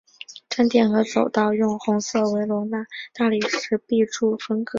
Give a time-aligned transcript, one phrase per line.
[0.49, 4.69] 正殿和走道用红色维罗纳大理石壁柱分隔。